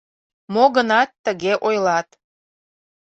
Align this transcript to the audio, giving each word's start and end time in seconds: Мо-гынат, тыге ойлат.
Мо-гынат, 0.53 1.09
тыге 1.25 1.53
ойлат. 1.67 2.07